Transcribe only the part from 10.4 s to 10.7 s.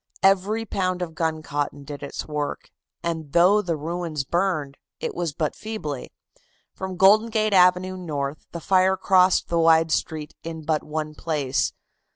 in